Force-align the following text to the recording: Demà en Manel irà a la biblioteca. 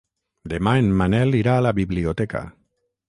Demà 0.53 0.71
en 0.83 0.89
Manel 1.01 1.37
irà 1.41 1.53
a 1.59 1.63
la 1.67 1.75
biblioteca. 1.81 2.43